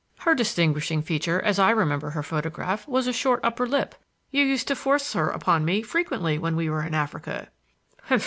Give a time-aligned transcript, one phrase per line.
[0.21, 3.93] Her distinguishing feature, as I remember her photograph, was a short upper lip.
[4.31, 7.49] You used to force her upon me frequently when we were in Africa."